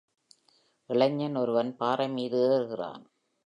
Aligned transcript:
இளைஞன் 0.89 1.35
ஒருவன் 1.35 1.75
பாறை 1.75 2.09
மீது 2.09 2.39
ஏறுகிறான். 2.49 3.03